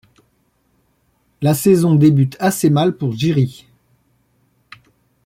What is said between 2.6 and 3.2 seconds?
mal pour